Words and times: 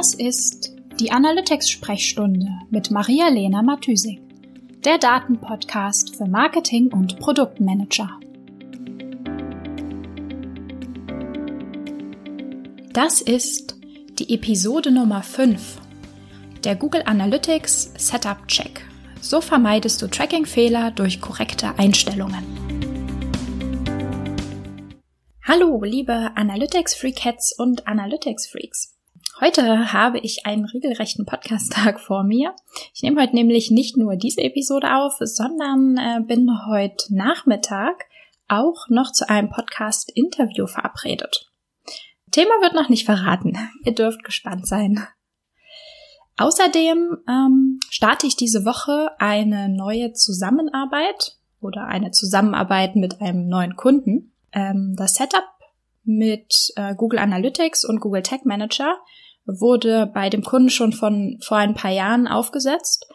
Das 0.00 0.14
ist 0.14 0.74
die 0.98 1.12
Analytics-Sprechstunde 1.12 2.48
mit 2.70 2.90
Maria-Lena 2.90 3.60
Matysik, 3.60 4.18
der 4.82 4.96
Datenpodcast 4.96 6.16
für 6.16 6.24
Marketing- 6.24 6.90
und 6.90 7.18
Produktmanager. 7.18 8.08
Das 12.94 13.20
ist 13.20 13.76
die 14.18 14.32
Episode 14.32 14.90
Nummer 14.90 15.22
5, 15.22 15.82
der 16.64 16.76
Google 16.76 17.02
Analytics 17.04 17.92
Setup 17.98 18.48
Check. 18.48 18.80
So 19.20 19.42
vermeidest 19.42 20.00
du 20.00 20.06
Tracking-Fehler 20.06 20.92
durch 20.92 21.20
korrekte 21.20 21.78
Einstellungen. 21.78 22.46
Hallo, 25.46 25.82
liebe 25.84 26.30
Analytics-Freakheads 26.36 27.54
und 27.58 27.86
Analytics-Freaks. 27.86 28.96
Heute 29.40 29.90
habe 29.94 30.18
ich 30.18 30.44
einen 30.44 30.66
regelrechten 30.66 31.24
Podcast-Tag 31.24 31.98
vor 31.98 32.24
mir. 32.24 32.54
Ich 32.92 33.02
nehme 33.02 33.22
heute 33.22 33.34
nämlich 33.34 33.70
nicht 33.70 33.96
nur 33.96 34.16
diese 34.16 34.42
Episode 34.42 34.94
auf, 34.94 35.14
sondern 35.18 35.96
äh, 35.96 36.20
bin 36.22 36.46
heute 36.66 37.14
Nachmittag 37.14 38.04
auch 38.48 38.88
noch 38.90 39.12
zu 39.12 39.30
einem 39.30 39.48
Podcast-Interview 39.48 40.66
verabredet. 40.66 41.50
Thema 42.30 42.50
wird 42.60 42.74
noch 42.74 42.90
nicht 42.90 43.06
verraten. 43.06 43.56
Ihr 43.86 43.94
dürft 43.94 44.24
gespannt 44.24 44.66
sein. 44.66 45.06
Außerdem 46.36 47.16
ähm, 47.26 47.80
starte 47.88 48.26
ich 48.26 48.36
diese 48.36 48.66
Woche 48.66 49.12
eine 49.18 49.70
neue 49.70 50.12
Zusammenarbeit 50.12 51.38
oder 51.62 51.86
eine 51.86 52.10
Zusammenarbeit 52.10 52.94
mit 52.94 53.22
einem 53.22 53.48
neuen 53.48 53.76
Kunden. 53.76 54.34
Ähm, 54.52 54.96
das 54.98 55.14
Setup 55.14 55.48
mit 56.04 56.74
äh, 56.76 56.94
Google 56.94 57.20
Analytics 57.20 57.86
und 57.86 58.00
Google 58.00 58.22
Tag 58.22 58.44
Manager 58.44 58.98
wurde 59.58 60.10
bei 60.12 60.30
dem 60.30 60.42
Kunden 60.42 60.70
schon 60.70 60.92
von 60.92 61.38
vor 61.40 61.56
ein 61.56 61.74
paar 61.74 61.90
Jahren 61.90 62.28
aufgesetzt 62.28 63.06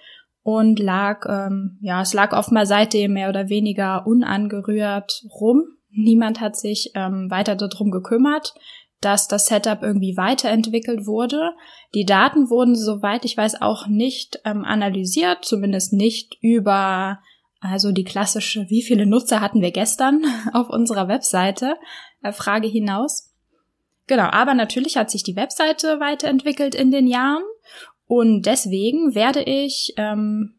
und 0.43 0.79
lag, 0.79 1.25
ähm, 1.27 1.77
ja, 1.81 2.01
es 2.01 2.13
lag 2.13 2.31
oftmals 2.31 2.69
seitdem 2.69 3.13
mehr 3.13 3.29
oder 3.29 3.49
weniger 3.49 4.05
unangerührt 4.05 5.23
rum. 5.39 5.63
Niemand 5.89 6.41
hat 6.41 6.55
sich 6.55 6.91
ähm, 6.95 7.31
weiter 7.31 7.55
darum 7.55 7.89
gekümmert, 7.89 8.53
dass 9.01 9.27
das 9.27 9.47
Setup 9.47 9.81
irgendwie 9.81 10.17
weiterentwickelt 10.17 11.05
wurde. 11.05 11.51
Die 11.93 12.05
Daten 12.05 12.49
wurden, 12.49 12.75
soweit 12.75 13.25
ich 13.25 13.37
weiß, 13.37 13.61
auch 13.61 13.87
nicht 13.87 14.39
ähm, 14.45 14.65
analysiert, 14.65 15.45
zumindest 15.45 15.93
nicht 15.93 16.37
über 16.41 17.19
also 17.59 17.91
die 17.91 18.03
klassische, 18.03 18.69
wie 18.69 18.83
viele 18.83 19.05
Nutzer 19.05 19.41
hatten 19.41 19.61
wir 19.61 19.71
gestern 19.71 20.23
auf 20.53 20.69
unserer 20.69 21.07
Webseite, 21.07 21.75
äh, 22.21 22.31
Frage 22.31 22.67
hinaus. 22.67 23.34
Genau, 24.07 24.25
aber 24.25 24.53
natürlich 24.53 24.97
hat 24.97 25.09
sich 25.09 25.23
die 25.23 25.35
Webseite 25.35 25.99
weiterentwickelt 25.99 26.75
in 26.75 26.91
den 26.91 27.07
Jahren 27.07 27.43
und 28.07 28.43
deswegen 28.43 29.15
werde 29.15 29.41
ich, 29.41 29.93
ähm, 29.97 30.55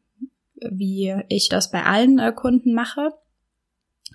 wie 0.70 1.14
ich 1.28 1.48
das 1.48 1.70
bei 1.70 1.84
allen 1.84 2.19
äh, 2.19 2.33
Kunden 2.33 2.74
mache, 2.74 3.11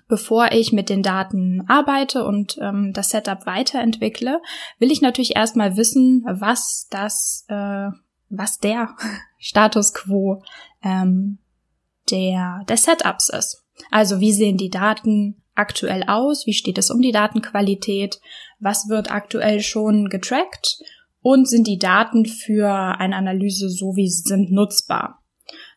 bevor 0.08 0.52
ich 0.52 0.72
mit 0.72 0.90
den 0.90 1.02
Daten 1.02 1.64
arbeite 1.68 2.26
und 2.26 2.58
ähm, 2.60 2.92
das 2.92 3.10
Setup 3.10 3.46
weiterentwickle, 3.46 4.42
will 4.78 4.90
ich 4.90 5.00
natürlich 5.00 5.36
erstmal 5.36 5.76
wissen, 5.76 6.24
was 6.28 6.88
das, 6.90 7.46
äh, 7.48 7.88
was 8.28 8.58
der 8.58 8.94
Status 9.38 9.94
quo 9.94 10.42
ähm, 10.82 11.38
der, 12.10 12.62
des 12.68 12.84
Setups 12.84 13.30
ist. 13.30 13.64
Also 13.90 14.20
wie 14.20 14.32
sehen 14.32 14.58
die 14.58 14.70
Daten 14.70 15.41
aktuell 15.54 16.04
aus? 16.06 16.46
Wie 16.46 16.54
steht 16.54 16.78
es 16.78 16.90
um 16.90 17.00
die 17.00 17.12
Datenqualität? 17.12 18.20
Was 18.58 18.88
wird 18.88 19.10
aktuell 19.10 19.60
schon 19.60 20.08
getrackt? 20.08 20.78
Und 21.20 21.48
sind 21.48 21.66
die 21.66 21.78
Daten 21.78 22.26
für 22.26 22.68
eine 22.68 23.14
Analyse 23.14 23.68
so, 23.68 23.94
wie 23.94 24.08
sie 24.08 24.22
sind, 24.24 24.50
nutzbar? 24.50 25.22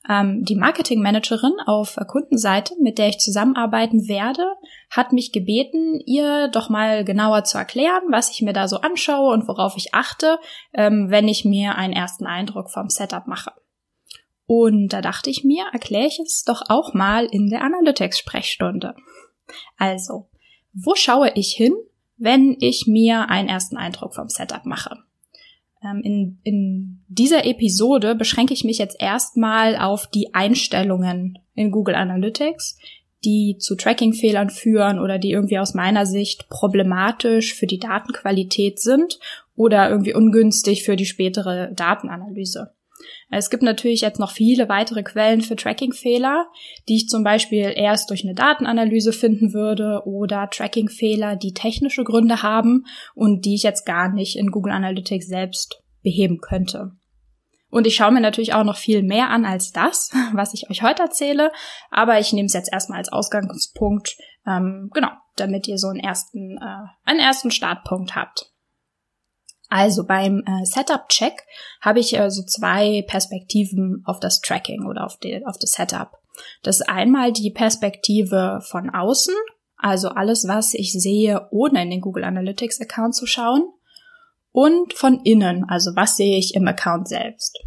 Ähm, 0.09 0.43
die 0.43 0.55
Marketingmanagerin 0.55 1.53
auf 1.65 1.97
Kundenseite, 2.07 2.75
mit 2.81 2.97
der 2.97 3.09
ich 3.09 3.17
zusammenarbeiten 3.17 4.07
werde, 4.07 4.45
hat 4.89 5.13
mich 5.13 5.31
gebeten, 5.31 5.99
ihr 6.05 6.47
doch 6.49 6.69
mal 6.69 7.03
genauer 7.03 7.43
zu 7.43 7.57
erklären, 7.57 8.03
was 8.09 8.31
ich 8.31 8.41
mir 8.41 8.53
da 8.53 8.67
so 8.67 8.77
anschaue 8.77 9.33
und 9.33 9.47
worauf 9.47 9.75
ich 9.77 9.93
achte, 9.93 10.37
ähm, 10.73 11.07
wenn 11.09 11.27
ich 11.27 11.45
mir 11.45 11.75
einen 11.75 11.93
ersten 11.93 12.25
Eindruck 12.25 12.69
vom 12.69 12.89
Setup 12.89 13.27
mache. 13.27 13.51
Und 14.47 14.89
da 14.89 15.01
dachte 15.01 15.31
ich 15.31 15.43
mir, 15.43 15.65
erkläre 15.73 16.07
ich 16.07 16.19
es 16.19 16.43
doch 16.43 16.61
auch 16.69 16.93
mal 16.93 17.25
in 17.25 17.49
der 17.49 17.63
Analytics-Sprechstunde. 17.63 18.93
Also, 19.77 20.27
wo 20.73 20.95
schaue 20.95 21.31
ich 21.35 21.53
hin, 21.53 21.73
wenn 22.17 22.57
ich 22.59 22.85
mir 22.87 23.29
einen 23.29 23.49
ersten 23.49 23.77
Eindruck 23.77 24.15
vom 24.15 24.29
Setup 24.29 24.65
mache? 24.65 24.97
Ähm, 25.83 26.01
in, 26.03 26.39
in 26.43 27.03
dieser 27.07 27.45
Episode 27.45 28.15
beschränke 28.15 28.53
ich 28.53 28.63
mich 28.63 28.77
jetzt 28.77 29.01
erstmal 29.01 29.77
auf 29.77 30.07
die 30.07 30.33
Einstellungen 30.33 31.39
in 31.53 31.71
Google 31.71 31.95
Analytics, 31.95 32.77
die 33.23 33.57
zu 33.57 33.75
Tracking-Fehlern 33.75 34.49
führen 34.49 34.99
oder 34.99 35.17
die 35.17 35.31
irgendwie 35.31 35.57
aus 35.57 35.73
meiner 35.73 36.05
Sicht 36.05 36.47
problematisch 36.49 37.55
für 37.55 37.67
die 37.67 37.79
Datenqualität 37.79 38.79
sind 38.79 39.19
oder 39.55 39.89
irgendwie 39.89 40.13
ungünstig 40.13 40.83
für 40.83 40.95
die 40.95 41.05
spätere 41.05 41.71
Datenanalyse. 41.73 42.74
Es 43.29 43.49
gibt 43.49 43.63
natürlich 43.63 44.01
jetzt 44.01 44.19
noch 44.19 44.31
viele 44.31 44.69
weitere 44.69 45.03
Quellen 45.03 45.41
für 45.41 45.55
Tracking-Fehler, 45.55 46.47
die 46.87 46.95
ich 46.97 47.09
zum 47.09 47.23
Beispiel 47.23 47.73
erst 47.75 48.09
durch 48.09 48.23
eine 48.23 48.35
Datenanalyse 48.35 49.11
finden 49.11 49.53
würde 49.53 50.03
oder 50.05 50.49
Tracking-Fehler, 50.49 51.35
die 51.35 51.53
technische 51.53 52.03
Gründe 52.03 52.41
haben 52.43 52.85
und 53.13 53.45
die 53.45 53.55
ich 53.55 53.63
jetzt 53.63 53.85
gar 53.85 54.09
nicht 54.09 54.37
in 54.37 54.51
Google 54.51 54.73
Analytics 54.73 55.27
selbst 55.27 55.83
beheben 56.03 56.39
könnte. 56.39 56.91
Und 57.69 57.85
ich 57.85 57.95
schaue 57.95 58.11
mir 58.11 58.21
natürlich 58.21 58.53
auch 58.53 58.63
noch 58.63 58.77
viel 58.77 59.03
mehr 59.03 59.29
an 59.29 59.43
als 59.43 59.71
das, 59.71 60.11
was 60.33 60.53
ich 60.53 60.69
euch 60.69 60.81
heute 60.81 61.03
erzähle, 61.03 61.51
aber 61.91 62.19
ich 62.19 62.31
nehme 62.31 62.45
es 62.45 62.53
jetzt 62.53 62.71
erstmal 62.71 62.99
als 62.99 63.11
Ausgangspunkt, 63.11 64.15
ähm, 64.47 64.89
genau, 64.93 65.09
damit 65.35 65.67
ihr 65.67 65.77
so 65.77 65.87
einen 65.87 65.99
ersten, 65.99 66.57
äh, 66.57 66.87
einen 67.03 67.19
ersten 67.19 67.51
Startpunkt 67.51 68.15
habt. 68.15 68.54
Also 69.75 70.05
beim 70.05 70.41
äh, 70.45 70.63
Setup-Check 70.63 71.33
habe 71.81 71.99
ich 71.99 72.17
äh, 72.17 72.31
so 72.31 72.43
zwei 72.43 73.03
Perspektiven 73.05 74.03
auf 74.05 74.21
das 74.21 74.39
Tracking 74.39 74.85
oder 74.85 75.05
auf, 75.05 75.17
die, 75.17 75.45
auf 75.45 75.57
das 75.57 75.73
Setup. 75.73 76.17
Das 76.63 76.79
ist 76.79 76.87
einmal 76.87 77.33
die 77.33 77.51
Perspektive 77.51 78.61
von 78.63 78.89
außen, 78.89 79.35
also 79.75 80.07
alles, 80.07 80.47
was 80.47 80.73
ich 80.75 80.93
sehe, 80.93 81.49
ohne 81.51 81.83
in 81.83 81.89
den 81.89 81.99
Google 81.99 82.23
Analytics 82.23 82.79
Account 82.79 83.15
zu 83.15 83.25
schauen. 83.25 83.63
Und 84.53 84.93
von 84.93 85.19
innen, 85.25 85.65
also 85.67 85.93
was 85.93 86.15
sehe 86.15 86.37
ich 86.37 86.55
im 86.55 86.65
Account 86.69 87.09
selbst. 87.09 87.59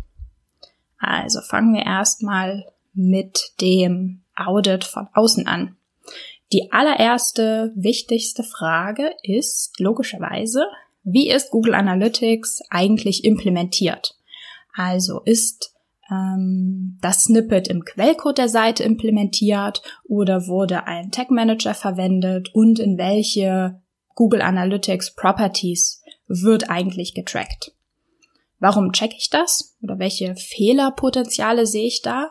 Also 0.97 1.43
fangen 1.43 1.75
wir 1.75 1.85
erstmal 1.85 2.65
mit 2.95 3.53
dem 3.61 4.23
Audit 4.35 4.85
von 4.85 5.09
außen 5.13 5.47
an. 5.47 5.77
Die 6.55 6.73
allererste 6.73 7.71
wichtigste 7.77 8.45
Frage 8.45 9.15
ist 9.23 9.79
logischerweise, 9.79 10.65
wie 11.03 11.31
ist 11.31 11.51
Google 11.51 11.75
Analytics 11.75 12.61
eigentlich 12.71 13.25
implementiert? 13.25 14.17
Also 14.75 15.21
ist 15.25 15.75
ähm, 16.11 16.99
das 17.01 17.25
Snippet 17.25 17.69
im 17.69 17.85
Quellcode 17.85 18.39
der 18.39 18.49
Seite 18.49 18.85
implementiert 18.85 19.83
oder 20.05 20.47
wurde 20.47 20.87
ein 20.87 21.11
Tag 21.11 21.31
Manager 21.31 21.75
verwendet 21.75 22.55
und 22.55 22.79
in 22.79 22.99
welche 22.99 23.81
Google 24.15 24.43
Analytics 24.43 25.15
Properties 25.15 26.03
wird 26.27 26.71
eigentlich 26.71 27.15
getrackt? 27.15 27.73
Warum 28.59 28.93
checke 28.93 29.15
ich 29.17 29.31
das? 29.31 29.77
Oder 29.83 29.99
welche 29.99 30.35
Fehlerpotenziale 30.35 31.67
sehe 31.67 31.87
ich 31.87 32.03
da? 32.03 32.31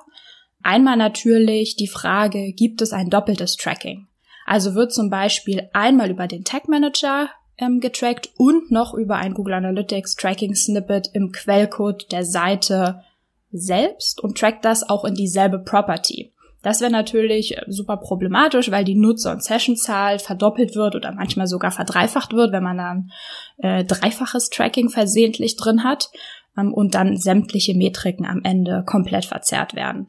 Einmal 0.61 0.97
natürlich 0.97 1.75
die 1.77 1.87
Frage, 1.87 2.51
gibt 2.51 2.81
es 2.81 2.91
ein 2.91 3.09
doppeltes 3.09 3.55
Tracking? 3.55 4.07
Also 4.45 4.75
wird 4.75 4.93
zum 4.93 5.09
Beispiel 5.09 5.69
einmal 5.73 6.09
über 6.09 6.27
den 6.27 6.43
Tag 6.43 6.67
Manager 6.67 7.29
ähm, 7.57 7.79
getrackt 7.79 8.29
und 8.37 8.71
noch 8.71 8.93
über 8.93 9.15
ein 9.15 9.33
Google 9.33 9.55
Analytics 9.55 10.15
Tracking 10.15 10.55
Snippet 10.55 11.09
im 11.13 11.31
Quellcode 11.31 12.11
der 12.11 12.25
Seite 12.25 13.03
selbst 13.51 14.21
und 14.21 14.37
trackt 14.37 14.65
das 14.65 14.87
auch 14.87 15.05
in 15.05 15.15
dieselbe 15.15 15.59
Property. 15.59 16.33
Das 16.61 16.81
wäre 16.81 16.91
natürlich 16.91 17.57
äh, 17.57 17.63
super 17.67 17.97
problematisch, 17.97 18.71
weil 18.71 18.83
die 18.83 18.95
Nutzer- 18.95 19.31
und 19.31 19.43
Sessionzahl 19.43 20.19
verdoppelt 20.19 20.75
wird 20.75 20.95
oder 20.95 21.11
manchmal 21.11 21.47
sogar 21.47 21.71
verdreifacht 21.71 22.33
wird, 22.33 22.51
wenn 22.51 22.63
man 22.63 22.77
dann 22.77 23.11
äh, 23.57 23.83
dreifaches 23.83 24.49
Tracking 24.49 24.89
versehentlich 24.89 25.55
drin 25.55 25.83
hat 25.83 26.09
ähm, 26.57 26.73
und 26.73 26.95
dann 26.95 27.17
sämtliche 27.17 27.75
Metriken 27.75 28.25
am 28.25 28.41
Ende 28.43 28.83
komplett 28.85 29.25
verzerrt 29.25 29.75
werden. 29.75 30.07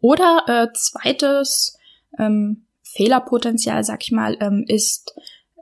Oder 0.00 0.42
äh, 0.46 0.72
zweites 0.74 1.78
ähm, 2.18 2.66
Fehlerpotenzial, 2.82 3.82
sag 3.82 4.02
ich 4.02 4.12
mal, 4.12 4.36
ähm, 4.40 4.64
ist 4.68 5.14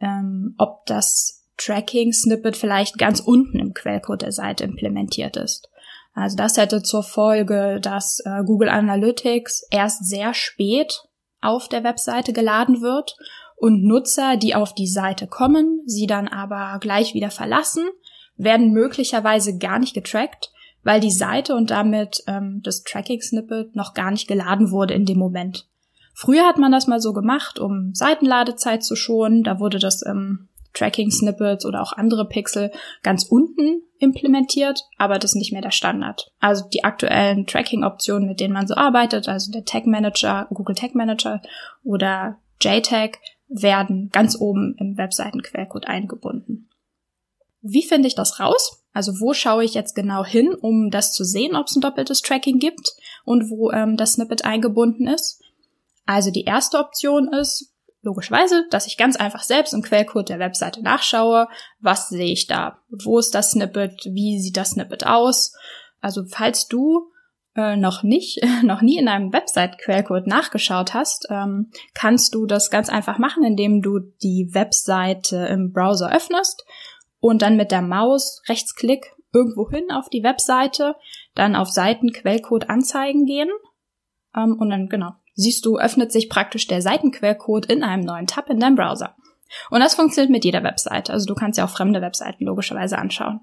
ähm, 0.03 0.55
ob 0.59 0.85
das 0.87 1.47
Tracking-Snippet 1.57 2.57
vielleicht 2.57 2.99
ganz 2.99 3.21
unten 3.21 3.59
im 3.59 3.73
Quellcode 3.73 4.23
der 4.23 4.33
Seite 4.33 4.65
implementiert 4.65 5.37
ist. 5.37 5.69
Also 6.15 6.37
das 6.37 6.57
hätte 6.59 6.83
zur 6.83 7.03
Folge, 7.03 7.79
dass 7.81 8.21
äh, 8.25 8.43
Google 8.45 8.69
Analytics 8.69 9.67
erst 9.71 10.07
sehr 10.07 10.35
spät 10.35 11.03
auf 11.41 11.69
der 11.69 11.85
Webseite 11.85 12.33
geladen 12.33 12.83
wird 12.83 13.17
und 13.57 13.85
Nutzer, 13.85 14.37
die 14.37 14.55
auf 14.55 14.75
die 14.75 14.89
Seite 14.89 15.27
kommen, 15.27 15.83
sie 15.87 16.07
dann 16.07 16.29
aber 16.29 16.79
gleich 16.81 17.15
wieder 17.15 17.31
verlassen, 17.31 17.89
werden 18.37 18.73
möglicherweise 18.73 19.57
gar 19.57 19.79
nicht 19.79 19.95
getrackt, 19.95 20.51
weil 20.83 21.01
die 21.01 21.13
Seite 21.13 21.55
und 21.55 21.71
damit 21.71 22.25
ähm, 22.27 22.61
das 22.63 22.83
Tracking-Snippet 22.83 23.77
noch 23.77 23.95
gar 23.95 24.11
nicht 24.11 24.27
geladen 24.27 24.71
wurde 24.71 24.95
in 24.95 25.07
dem 25.07 25.19
Moment. 25.19 25.69
Früher 26.15 26.47
hat 26.47 26.59
man 26.59 26.73
das 26.73 26.87
mal 26.87 27.01
so 27.01 27.13
gemacht, 27.13 27.59
um 27.59 27.95
Seitenladezeit 27.95 28.85
zu 28.85 28.97
schonen. 28.97 29.43
Da 29.45 29.59
wurde 29.61 29.79
das 29.79 30.03
im 30.03 30.49
Tracking-Snippets 30.75 31.67
oder 31.67 31.83
auch 31.83 31.93
andere 31.93 32.27
Pixel 32.27 32.71
ganz 33.03 33.25
unten 33.25 33.83
implementiert, 33.99 34.85
aber 34.99 35.19
das 35.19 35.33
ist 35.33 35.37
nicht 35.37 35.53
mehr 35.53 35.63
der 35.63 35.71
Standard. 35.71 36.33
Also 36.41 36.65
die 36.73 36.85
aktuellen 36.85 37.47
Tracking-Optionen, 37.47 38.29
mit 38.29 38.41
denen 38.41 38.55
man 38.55 38.67
so 38.67 38.75
arbeitet, 38.75 39.29
also 39.29 39.53
der 39.53 39.65
Tag 39.65 39.87
Manager, 39.87 40.47
Google 40.51 40.75
Tag 40.75 40.95
Manager 40.95 41.41
oder 41.85 42.39
JTAG, 42.61 43.19
werden 43.49 44.09
ganz 44.13 44.41
oben 44.41 44.75
im 44.79 44.97
Webseitenquellcode 44.97 45.87
eingebunden. 45.87 46.69
Wie 47.61 47.83
finde 47.83 48.09
ich 48.09 48.15
das 48.15 48.41
raus? 48.41 48.83
Also 48.93 49.21
wo 49.21 49.35
schaue 49.35 49.65
ich 49.65 49.75
jetzt 49.75 49.95
genau 49.95 50.25
hin, 50.25 50.55
um 50.55 50.91
das 50.91 51.13
zu 51.13 51.25
sehen, 51.25 51.55
ob 51.55 51.67
es 51.67 51.77
ein 51.77 51.81
doppeltes 51.81 52.23
Tracking 52.23 52.59
gibt 52.59 52.95
und 53.25 53.51
wo 53.51 53.71
ähm, 53.71 53.97
das 53.97 54.15
Snippet 54.15 54.45
eingebunden 54.45 55.07
ist? 55.07 55.43
Also 56.07 56.31
die 56.31 56.45
erste 56.45 56.79
Option 56.79 57.33
ist 57.33 57.73
logischerweise, 58.03 58.67
dass 58.71 58.87
ich 58.87 58.97
ganz 58.97 59.17
einfach 59.17 59.43
selbst 59.43 59.73
im 59.73 59.83
Quellcode 59.83 60.29
der 60.29 60.39
Webseite 60.39 60.83
nachschaue, 60.83 61.49
was 61.81 62.09
sehe 62.09 62.33
ich 62.33 62.47
da, 62.47 62.79
wo 62.89 63.19
ist 63.19 63.35
das 63.35 63.53
Snippet, 63.53 64.07
wie 64.07 64.41
sieht 64.41 64.57
das 64.57 64.71
Snippet 64.71 65.07
aus. 65.07 65.55
Also 66.01 66.25
falls 66.29 66.67
du 66.67 67.13
äh, 67.55 67.77
noch 67.77 68.03
nicht, 68.03 68.41
noch 68.63 68.83
nie 68.83 68.99
in 68.99 69.09
einem 69.09 69.33
Website-Quellcode 69.33 70.27
nachgeschaut 70.27 70.95
hast, 70.95 71.29
ähm, 71.31 71.71
kannst 71.95 72.35
du 72.35 72.47
das 72.47 72.71
ganz 72.71 72.89
einfach 72.89 73.19
machen, 73.19 73.45
indem 73.45 73.83
du 73.83 74.01
die 74.01 74.51
Webseite 74.53 75.47
im 75.47 75.73
Browser 75.73 76.13
öffnest 76.13 76.65
und 77.21 77.43
dann 77.43 77.57
mit 77.57 77.71
der 77.71 77.83
Maus 77.83 78.43
Rechtsklick 78.49 79.13
irgendwo 79.33 79.71
hin 79.71 79.91
auf 79.93 80.09
die 80.09 80.25
Webseite, 80.25 80.97
dann 81.35 81.57
auf 81.57 81.71
Seitenquellcode 81.71 82.69
anzeigen 82.69 83.25
gehen. 83.25 83.49
Ähm, 84.37 84.57
und 84.59 84.71
dann 84.71 84.89
genau 84.89 85.13
siehst 85.35 85.65
du, 85.65 85.79
öffnet 85.79 86.13
sich 86.13 86.29
praktisch 86.29 86.67
der 86.67 86.83
Seitenquellcode 86.83 87.67
in 87.67 87.83
einem 87.83 88.05
neuen 88.05 88.27
Tab 88.27 88.51
in 88.51 88.61
deinem 88.61 88.77
Browser. 88.77 89.17
Und 89.71 89.81
das 89.81 89.95
funktioniert 89.95 90.31
mit 90.31 90.45
jeder 90.45 90.63
Webseite. 90.63 91.13
Also 91.13 91.27
du 91.27 91.35
kannst 91.35 91.59
ja 91.59 91.65
auch 91.65 91.71
fremde 91.71 92.01
Webseiten 92.01 92.45
logischerweise 92.45 92.99
anschauen. 92.99 93.41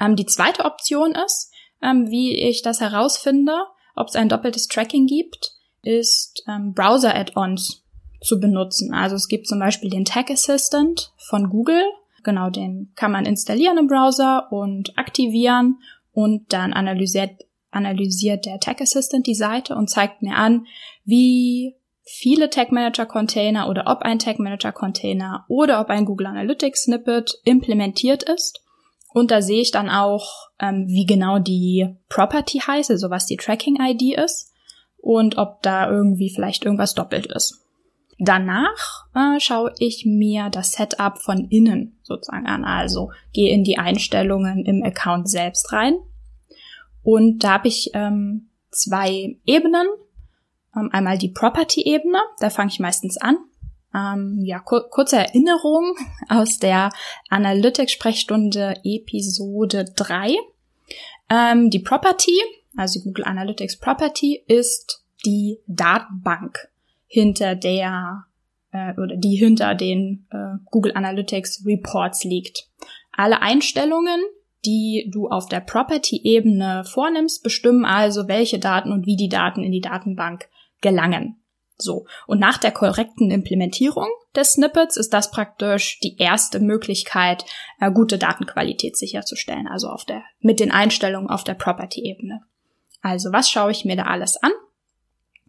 Ähm, 0.00 0.16
die 0.16 0.26
zweite 0.26 0.64
Option 0.64 1.12
ist, 1.12 1.52
ähm, 1.82 2.10
wie 2.10 2.36
ich 2.36 2.62
das 2.62 2.80
herausfinde, 2.80 3.52
ob 3.96 4.08
es 4.08 4.16
ein 4.16 4.28
doppeltes 4.28 4.68
Tracking 4.68 5.06
gibt, 5.06 5.52
ist 5.82 6.44
ähm, 6.48 6.72
Browser-Add-ons 6.72 7.84
zu 8.20 8.40
benutzen. 8.40 8.94
Also 8.94 9.16
es 9.16 9.28
gibt 9.28 9.46
zum 9.46 9.58
Beispiel 9.58 9.90
den 9.90 10.04
Tag 10.04 10.30
Assistant 10.30 11.12
von 11.16 11.50
Google. 11.50 11.82
Genau, 12.24 12.50
den 12.50 12.92
kann 12.94 13.12
man 13.12 13.26
installieren 13.26 13.78
im 13.78 13.86
Browser 13.86 14.52
und 14.52 14.98
aktivieren 14.98 15.80
und 16.12 16.52
dann 16.52 16.72
analysiert, 16.72 17.30
analysiert 17.70 18.46
der 18.46 18.60
Tag 18.60 18.80
Assistant 18.80 19.26
die 19.26 19.34
Seite 19.34 19.74
und 19.74 19.90
zeigt 19.90 20.22
mir 20.22 20.36
an, 20.36 20.66
wie 21.04 21.74
viele 22.02 22.50
Tag 22.50 22.72
Manager 22.72 23.06
Container 23.06 23.68
oder 23.68 23.84
ob 23.86 24.02
ein 24.02 24.18
Tag 24.18 24.38
Manager 24.38 24.72
Container 24.72 25.44
oder 25.48 25.80
ob 25.80 25.88
ein 25.88 26.06
Google 26.06 26.28
Analytics 26.28 26.84
Snippet 26.84 27.38
implementiert 27.44 28.22
ist 28.22 28.62
und 29.12 29.30
da 29.30 29.40
sehe 29.42 29.62
ich 29.62 29.70
dann 29.70 29.88
auch, 29.88 30.48
ähm, 30.60 30.86
wie 30.86 31.06
genau 31.06 31.38
die 31.38 31.96
Property 32.08 32.58
heißt, 32.58 32.90
also 32.90 33.10
was 33.10 33.26
die 33.26 33.36
Tracking-ID 33.36 34.18
ist 34.18 34.52
und 34.98 35.38
ob 35.38 35.62
da 35.62 35.90
irgendwie 35.90 36.30
vielleicht 36.30 36.64
irgendwas 36.64 36.94
doppelt 36.94 37.26
ist. 37.26 37.64
Danach 38.18 39.06
äh, 39.14 39.38
schaue 39.40 39.72
ich 39.78 40.04
mir 40.04 40.50
das 40.50 40.72
Setup 40.72 41.18
von 41.18 41.46
innen 41.48 41.98
sozusagen 42.02 42.46
an. 42.46 42.64
Also 42.64 43.10
gehe 43.32 43.52
in 43.52 43.64
die 43.64 43.78
Einstellungen 43.78 44.64
im 44.64 44.82
Account 44.82 45.30
selbst 45.30 45.72
rein. 45.72 45.98
Und 47.08 47.38
da 47.42 47.52
habe 47.52 47.68
ich 47.68 47.92
ähm, 47.94 48.50
zwei 48.70 49.38
Ebenen. 49.46 49.86
Ähm, 50.76 50.90
einmal 50.92 51.16
die 51.16 51.30
Property-Ebene, 51.30 52.18
da 52.38 52.50
fange 52.50 52.70
ich 52.70 52.80
meistens 52.80 53.16
an. 53.16 53.38
Ähm, 53.94 54.42
ja, 54.44 54.58
kur 54.58 54.90
kurze 54.90 55.16
Erinnerung 55.16 55.96
aus 56.28 56.58
der 56.58 56.90
Analytics-Sprechstunde 57.30 58.82
Episode 58.84 59.86
3. 59.96 60.36
Ähm, 61.30 61.70
die 61.70 61.78
Property, 61.78 62.38
also 62.76 63.00
Google 63.00 63.24
Analytics 63.24 63.78
Property, 63.78 64.44
ist 64.46 65.02
die 65.24 65.60
Datenbank, 65.66 66.68
hinter 67.06 67.54
der 67.54 68.26
äh, 68.70 68.92
oder 69.00 69.16
die 69.16 69.34
hinter 69.34 69.74
den 69.74 70.26
äh, 70.30 70.58
Google 70.66 70.92
Analytics 70.94 71.64
Reports 71.64 72.24
liegt. 72.24 72.68
Alle 73.12 73.40
Einstellungen, 73.40 74.20
die 74.64 75.10
du 75.12 75.28
auf 75.28 75.46
der 75.46 75.60
Property-Ebene 75.60 76.84
vornimmst, 76.84 77.42
bestimmen 77.42 77.84
also, 77.84 78.28
welche 78.28 78.58
Daten 78.58 78.92
und 78.92 79.06
wie 79.06 79.16
die 79.16 79.28
Daten 79.28 79.62
in 79.62 79.72
die 79.72 79.80
Datenbank 79.80 80.48
gelangen. 80.80 81.36
So. 81.76 82.06
Und 82.26 82.40
nach 82.40 82.58
der 82.58 82.72
korrekten 82.72 83.30
Implementierung 83.30 84.08
des 84.34 84.52
Snippets 84.52 84.96
ist 84.96 85.12
das 85.12 85.30
praktisch 85.30 86.00
die 86.00 86.18
erste 86.18 86.58
Möglichkeit, 86.60 87.44
äh, 87.80 87.90
gute 87.90 88.18
Datenqualität 88.18 88.96
sicherzustellen. 88.96 89.68
Also 89.68 89.88
auf 89.88 90.04
der, 90.04 90.22
mit 90.40 90.60
den 90.60 90.72
Einstellungen 90.72 91.30
auf 91.30 91.44
der 91.44 91.54
Property-Ebene. 91.54 92.40
Also 93.00 93.32
was 93.32 93.48
schaue 93.48 93.70
ich 93.70 93.84
mir 93.84 93.96
da 93.96 94.04
alles 94.04 94.36
an? 94.42 94.50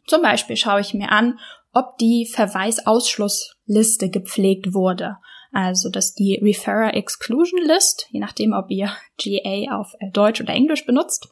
Zum 0.05 0.21
Beispiel 0.21 0.55
schaue 0.55 0.81
ich 0.81 0.93
mir 0.93 1.11
an, 1.11 1.39
ob 1.73 1.97
die 1.97 2.27
Verweisausschlussliste 2.31 4.09
gepflegt 4.09 4.73
wurde. 4.73 5.17
Also, 5.51 5.89
dass 5.89 6.13
die 6.13 6.39
Referrer 6.41 6.93
Exclusion 6.93 7.61
List, 7.63 8.07
je 8.11 8.19
nachdem, 8.19 8.53
ob 8.53 8.69
ihr 8.69 8.91
GA 9.17 9.79
auf 9.79 9.93
äh, 9.99 10.11
Deutsch 10.11 10.41
oder 10.41 10.53
Englisch 10.53 10.85
benutzt, 10.85 11.29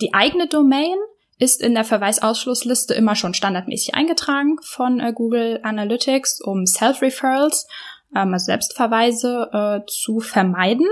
die 0.00 0.14
eigene 0.14 0.46
Domain 0.46 0.96
ist 1.38 1.62
in 1.62 1.74
der 1.74 1.84
Verweisausschlussliste 1.84 2.94
immer 2.94 3.16
schon 3.16 3.34
standardmäßig 3.34 3.94
eingetragen 3.94 4.58
von 4.62 5.00
äh, 5.00 5.12
Google 5.12 5.60
Analytics, 5.62 6.40
um 6.42 6.66
Self-Referrals, 6.66 7.66
ähm, 8.14 8.34
also 8.34 8.44
Selbstverweise 8.44 9.50
äh, 9.52 9.86
zu 9.86 10.20
vermeiden. 10.20 10.86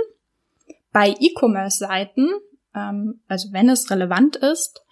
Bei 0.91 1.11
E-Commerce-Seiten, 1.11 2.31
ähm, 2.75 3.21
also 3.29 3.53
wenn 3.53 3.69
es 3.69 3.91
relevant 3.91 4.37
ist, 4.37 4.83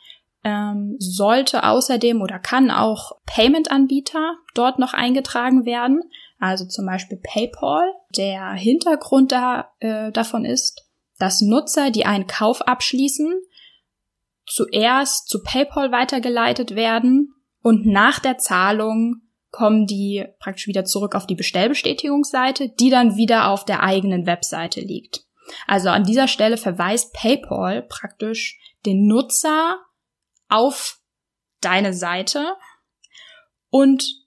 ähm, 0.44 0.96
sollte 0.98 1.64
außerdem 1.64 2.20
oder 2.20 2.38
kann 2.38 2.70
auch 2.70 3.12
Payment-Anbieter 3.24 4.36
dort 4.54 4.78
noch 4.78 4.92
eingetragen 4.92 5.64
werden. 5.64 6.02
Also 6.38 6.66
zum 6.66 6.86
Beispiel 6.86 7.18
PayPal. 7.22 7.92
Der 8.16 8.52
Hintergrund 8.52 9.32
da, 9.32 9.72
äh, 9.80 10.12
davon 10.12 10.44
ist, 10.44 10.86
dass 11.18 11.40
Nutzer, 11.40 11.90
die 11.90 12.04
einen 12.04 12.26
Kauf 12.26 12.62
abschließen, 12.62 13.40
zuerst 14.46 15.28
zu 15.28 15.42
PayPal 15.42 15.92
weitergeleitet 15.92 16.74
werden 16.74 17.34
und 17.62 17.86
nach 17.86 18.20
der 18.20 18.38
Zahlung 18.38 19.22
kommen 19.50 19.86
die 19.86 20.24
praktisch 20.38 20.66
wieder 20.66 20.84
zurück 20.84 21.14
auf 21.14 21.26
die 21.26 21.34
Bestellbestätigungsseite, 21.34 22.68
die 22.68 22.90
dann 22.90 23.16
wieder 23.16 23.48
auf 23.48 23.64
der 23.64 23.82
eigenen 23.82 24.26
Webseite 24.26 24.80
liegt. 24.80 25.24
Also 25.66 25.88
an 25.88 26.04
dieser 26.04 26.28
Stelle 26.28 26.58
verweist 26.58 27.14
PayPal 27.14 27.82
praktisch 27.82 28.58
den 28.84 29.06
Nutzer 29.06 29.78
auf 30.48 31.00
deine 31.60 31.94
Seite 31.94 32.54
und 33.70 34.25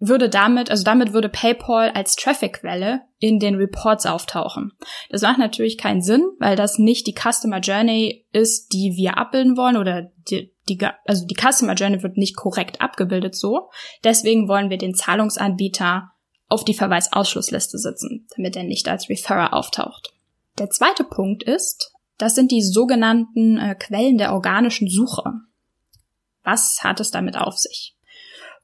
würde 0.00 0.30
damit, 0.30 0.70
also 0.70 0.82
damit 0.82 1.12
würde 1.12 1.28
PayPal 1.28 1.90
als 1.90 2.16
Traffic-Quelle 2.16 3.02
in 3.18 3.38
den 3.38 3.56
Reports 3.56 4.06
auftauchen. 4.06 4.72
Das 5.10 5.20
macht 5.20 5.38
natürlich 5.38 5.76
keinen 5.76 6.00
Sinn, 6.00 6.22
weil 6.38 6.56
das 6.56 6.78
nicht 6.78 7.06
die 7.06 7.14
Customer 7.14 7.60
Journey 7.60 8.26
ist, 8.32 8.72
die 8.72 8.94
wir 8.96 9.18
abbilden 9.18 9.58
wollen 9.58 9.76
oder 9.76 10.10
die, 10.30 10.52
die, 10.68 10.78
also 11.04 11.26
die 11.26 11.36
Customer 11.36 11.74
Journey 11.74 12.02
wird 12.02 12.16
nicht 12.16 12.34
korrekt 12.34 12.80
abgebildet 12.80 13.36
so. 13.36 13.68
Deswegen 14.02 14.48
wollen 14.48 14.70
wir 14.70 14.78
den 14.78 14.94
Zahlungsanbieter 14.94 16.10
auf 16.48 16.64
die 16.64 16.74
Verweisausschlussliste 16.74 17.78
setzen, 17.78 18.26
damit 18.34 18.56
er 18.56 18.64
nicht 18.64 18.88
als 18.88 19.10
Referrer 19.10 19.52
auftaucht. 19.52 20.14
Der 20.58 20.70
zweite 20.70 21.04
Punkt 21.04 21.42
ist, 21.42 21.92
das 22.16 22.34
sind 22.34 22.50
die 22.50 22.62
sogenannten 22.62 23.58
äh, 23.58 23.74
Quellen 23.74 24.18
der 24.18 24.32
organischen 24.32 24.88
Suche. 24.88 25.24
Was 26.42 26.78
hat 26.82 27.00
es 27.00 27.10
damit 27.10 27.36
auf 27.36 27.58
sich? 27.58 27.96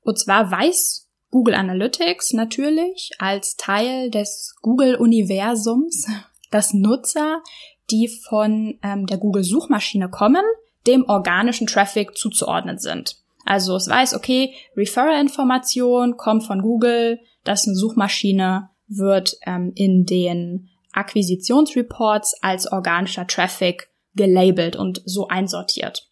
Und 0.02 0.18
zwar 0.18 0.50
weiß 0.50 1.05
Google 1.30 1.54
Analytics 1.54 2.32
natürlich 2.32 3.10
als 3.18 3.56
Teil 3.56 4.10
des 4.10 4.54
Google-Universums, 4.62 6.06
dass 6.50 6.72
Nutzer, 6.72 7.42
die 7.90 8.08
von 8.08 8.78
ähm, 8.82 9.06
der 9.06 9.18
Google-Suchmaschine 9.18 10.08
kommen, 10.08 10.44
dem 10.86 11.04
organischen 11.08 11.66
Traffic 11.66 12.16
zuzuordnen 12.16 12.78
sind. 12.78 13.16
Also 13.44 13.76
es 13.76 13.88
weiß, 13.88 14.14
okay, 14.14 14.54
Referrer-Information 14.76 16.16
kommt 16.16 16.44
von 16.44 16.62
Google, 16.62 17.20
das 17.44 17.60
ist 17.60 17.68
eine 17.68 17.76
Suchmaschine, 17.76 18.70
wird 18.88 19.36
ähm, 19.46 19.72
in 19.74 20.04
den 20.04 20.68
Akquisitionsreports 20.92 22.42
als 22.42 22.70
organischer 22.70 23.26
Traffic 23.26 23.88
gelabelt 24.14 24.76
und 24.76 25.02
so 25.04 25.28
einsortiert. 25.28 26.10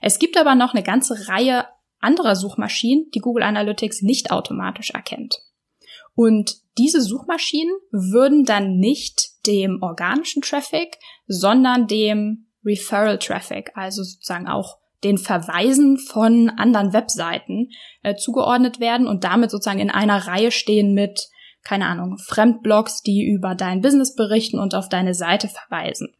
Es 0.00 0.18
gibt 0.18 0.38
aber 0.38 0.54
noch 0.54 0.72
eine 0.72 0.82
ganze 0.82 1.28
Reihe 1.28 1.66
anderer 2.00 2.36
Suchmaschinen, 2.36 3.10
die 3.14 3.20
Google 3.20 3.42
Analytics 3.42 4.02
nicht 4.02 4.30
automatisch 4.30 4.90
erkennt. 4.90 5.38
Und 6.14 6.56
diese 6.78 7.00
Suchmaschinen 7.00 7.72
würden 7.90 8.44
dann 8.44 8.78
nicht 8.78 9.46
dem 9.46 9.82
organischen 9.82 10.42
Traffic, 10.42 10.98
sondern 11.26 11.86
dem 11.86 12.46
Referral 12.64 13.18
Traffic, 13.18 13.70
also 13.74 14.02
sozusagen 14.02 14.48
auch 14.48 14.78
den 15.02 15.16
Verweisen 15.16 15.98
von 15.98 16.50
anderen 16.50 16.92
Webseiten 16.92 17.70
äh, 18.02 18.16
zugeordnet 18.16 18.80
werden 18.80 19.06
und 19.06 19.24
damit 19.24 19.50
sozusagen 19.50 19.78
in 19.80 19.90
einer 19.90 20.26
Reihe 20.26 20.50
stehen 20.50 20.92
mit, 20.92 21.28
keine 21.62 21.86
Ahnung, 21.86 22.18
Fremdblogs, 22.18 23.02
die 23.02 23.24
über 23.24 23.54
dein 23.54 23.80
Business 23.80 24.14
berichten 24.14 24.58
und 24.58 24.74
auf 24.74 24.88
deine 24.88 25.14
Seite 25.14 25.48
verweisen. 25.48 26.14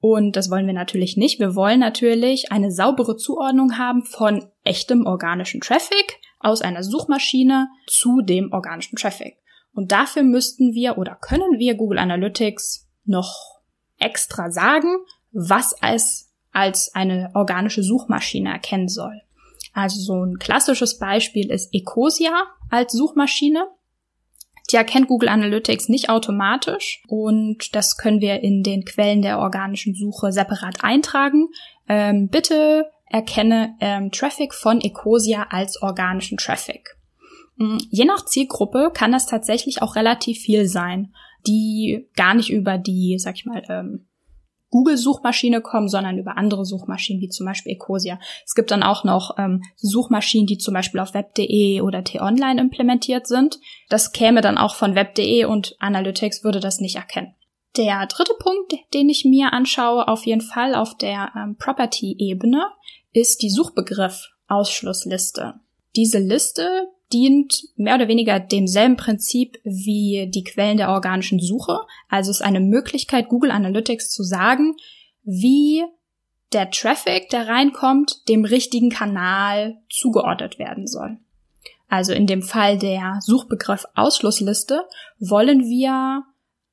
Und 0.00 0.36
das 0.36 0.50
wollen 0.50 0.66
wir 0.66 0.74
natürlich 0.74 1.16
nicht. 1.16 1.38
Wir 1.38 1.54
wollen 1.54 1.80
natürlich 1.80 2.50
eine 2.50 2.72
saubere 2.72 3.16
Zuordnung 3.16 3.76
haben 3.76 4.04
von 4.04 4.46
echtem 4.64 5.06
organischen 5.06 5.60
Traffic 5.60 6.18
aus 6.38 6.62
einer 6.62 6.82
Suchmaschine 6.82 7.68
zu 7.86 8.22
dem 8.22 8.52
organischen 8.52 8.96
Traffic. 8.96 9.36
Und 9.72 9.92
dafür 9.92 10.22
müssten 10.22 10.72
wir 10.72 10.98
oder 10.98 11.16
können 11.16 11.58
wir 11.58 11.74
Google 11.74 11.98
Analytics 11.98 12.88
noch 13.04 13.60
extra 13.98 14.50
sagen, 14.50 14.88
was 15.32 15.74
es 15.82 16.32
als 16.50 16.94
eine 16.94 17.30
organische 17.34 17.82
Suchmaschine 17.82 18.50
erkennen 18.50 18.88
soll. 18.88 19.20
Also 19.72 20.00
so 20.00 20.24
ein 20.24 20.38
klassisches 20.38 20.98
Beispiel 20.98 21.50
ist 21.50 21.72
Ecosia 21.72 22.46
als 22.70 22.92
Suchmaschine. 22.92 23.68
Die 24.70 24.76
erkennt 24.76 25.08
Google 25.08 25.28
Analytics 25.28 25.88
nicht 25.88 26.08
automatisch 26.08 27.02
und 27.08 27.74
das 27.74 27.96
können 27.96 28.20
wir 28.20 28.42
in 28.42 28.62
den 28.62 28.84
Quellen 28.84 29.22
der 29.22 29.38
organischen 29.38 29.94
Suche 29.94 30.32
separat 30.32 30.84
eintragen. 30.84 31.48
Ähm, 31.88 32.28
bitte 32.28 32.86
erkenne 33.06 33.74
ähm, 33.80 34.12
Traffic 34.12 34.54
von 34.54 34.80
Ecosia 34.80 35.48
als 35.50 35.82
organischen 35.82 36.38
Traffic. 36.38 36.96
Mm, 37.56 37.78
je 37.90 38.04
nach 38.04 38.24
Zielgruppe 38.24 38.90
kann 38.94 39.12
das 39.12 39.26
tatsächlich 39.26 39.82
auch 39.82 39.96
relativ 39.96 40.38
viel 40.38 40.66
sein, 40.66 41.12
die 41.46 42.08
gar 42.14 42.34
nicht 42.34 42.50
über 42.50 42.78
die, 42.78 43.16
sag 43.18 43.34
ich 43.34 43.46
mal, 43.46 43.62
ähm, 43.68 44.06
Google-Suchmaschine 44.70 45.60
kommen, 45.60 45.88
sondern 45.88 46.18
über 46.18 46.36
andere 46.36 46.64
Suchmaschinen, 46.64 47.20
wie 47.20 47.28
zum 47.28 47.46
Beispiel 47.46 47.72
Ecosia. 47.72 48.18
Es 48.44 48.54
gibt 48.54 48.70
dann 48.70 48.82
auch 48.82 49.04
noch 49.04 49.36
ähm, 49.38 49.62
Suchmaschinen, 49.76 50.46
die 50.46 50.58
zum 50.58 50.74
Beispiel 50.74 51.00
auf 51.00 51.14
web.de 51.14 51.80
oder 51.80 52.04
t-online 52.04 52.60
implementiert 52.60 53.26
sind. 53.26 53.58
Das 53.88 54.12
käme 54.12 54.40
dann 54.40 54.58
auch 54.58 54.74
von 54.74 54.94
web.de 54.94 55.44
und 55.44 55.76
Analytics 55.80 56.44
würde 56.44 56.60
das 56.60 56.80
nicht 56.80 56.96
erkennen. 56.96 57.34
Der 57.76 58.06
dritte 58.06 58.34
Punkt, 58.38 58.74
den 58.94 59.08
ich 59.08 59.24
mir 59.24 59.52
anschaue, 59.52 60.08
auf 60.08 60.26
jeden 60.26 60.40
Fall 60.40 60.74
auf 60.74 60.96
der 60.96 61.30
ähm, 61.36 61.56
Property-Ebene, 61.56 62.64
ist 63.12 63.42
die 63.42 63.50
Suchbegriff-Ausschlussliste. 63.50 65.54
Diese 65.94 66.18
Liste 66.18 66.88
dient 67.12 67.64
mehr 67.76 67.96
oder 67.96 68.08
weniger 68.08 68.38
demselben 68.40 68.96
Prinzip 68.96 69.58
wie 69.64 70.28
die 70.30 70.44
Quellen 70.44 70.76
der 70.76 70.90
organischen 70.90 71.40
Suche. 71.40 71.80
Also 72.08 72.30
ist 72.30 72.42
eine 72.42 72.60
Möglichkeit, 72.60 73.28
Google 73.28 73.50
Analytics 73.50 74.10
zu 74.10 74.22
sagen, 74.22 74.76
wie 75.22 75.84
der 76.52 76.70
Traffic, 76.70 77.28
der 77.30 77.48
reinkommt, 77.48 78.28
dem 78.28 78.44
richtigen 78.44 78.90
Kanal 78.90 79.78
zugeordnet 79.88 80.58
werden 80.58 80.86
soll. 80.86 81.18
Also 81.88 82.12
in 82.12 82.26
dem 82.26 82.42
Fall 82.42 82.78
der 82.78 83.18
Suchbegriff 83.20 83.84
Ausschlussliste 83.94 84.84
wollen 85.18 85.64
wir 85.64 86.24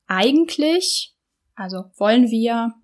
eigentlich, 0.06 1.14
also 1.54 1.84
wollen 1.96 2.30
wir, 2.30 2.74